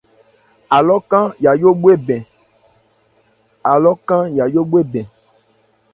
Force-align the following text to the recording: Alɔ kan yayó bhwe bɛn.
Alɔ 0.75 0.95
kan 4.05 4.29
yayó 4.43 4.59
bhwe 4.71 4.83
bɛn. 4.93 5.05